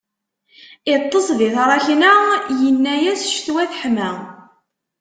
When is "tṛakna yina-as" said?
1.55-3.21